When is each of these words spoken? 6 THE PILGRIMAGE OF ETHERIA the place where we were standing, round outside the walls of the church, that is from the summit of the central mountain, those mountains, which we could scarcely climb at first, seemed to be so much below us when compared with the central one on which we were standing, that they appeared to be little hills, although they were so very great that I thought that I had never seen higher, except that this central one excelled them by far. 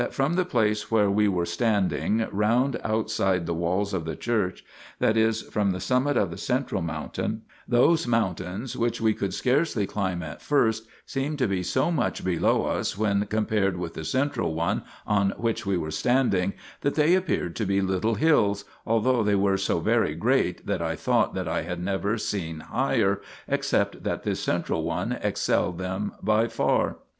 6 0.01 0.07
THE 0.17 0.23
PILGRIMAGE 0.23 0.31
OF 0.31 0.37
ETHERIA 0.37 0.43
the 0.45 0.49
place 0.49 0.91
where 0.91 1.11
we 1.11 1.27
were 1.27 1.45
standing, 1.45 2.27
round 2.31 2.81
outside 2.83 3.45
the 3.45 3.53
walls 3.53 3.93
of 3.93 4.03
the 4.05 4.15
church, 4.15 4.65
that 4.97 5.15
is 5.15 5.43
from 5.43 5.69
the 5.69 5.79
summit 5.79 6.17
of 6.17 6.31
the 6.31 6.39
central 6.39 6.81
mountain, 6.81 7.43
those 7.67 8.07
mountains, 8.07 8.75
which 8.75 8.99
we 8.99 9.13
could 9.13 9.31
scarcely 9.31 9.85
climb 9.85 10.23
at 10.23 10.41
first, 10.41 10.87
seemed 11.05 11.37
to 11.37 11.47
be 11.47 11.61
so 11.61 11.91
much 11.91 12.23
below 12.25 12.63
us 12.65 12.97
when 12.97 13.27
compared 13.27 13.77
with 13.77 13.93
the 13.93 14.03
central 14.03 14.55
one 14.55 14.81
on 15.05 15.35
which 15.37 15.67
we 15.67 15.77
were 15.77 15.91
standing, 15.91 16.53
that 16.79 16.95
they 16.95 17.13
appeared 17.13 17.55
to 17.57 17.67
be 17.67 17.79
little 17.79 18.15
hills, 18.15 18.65
although 18.87 19.21
they 19.21 19.35
were 19.35 19.55
so 19.55 19.79
very 19.79 20.15
great 20.15 20.65
that 20.65 20.81
I 20.81 20.95
thought 20.95 21.35
that 21.35 21.47
I 21.47 21.61
had 21.61 21.79
never 21.79 22.17
seen 22.17 22.61
higher, 22.61 23.21
except 23.47 24.03
that 24.03 24.23
this 24.23 24.39
central 24.39 24.81
one 24.81 25.11
excelled 25.21 25.77
them 25.77 26.13
by 26.23 26.47
far. 26.47 26.95